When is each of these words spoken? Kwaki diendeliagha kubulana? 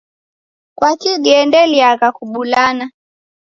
Kwaki 0.77 1.11
diendeliagha 1.23 2.07
kubulana? 2.17 2.85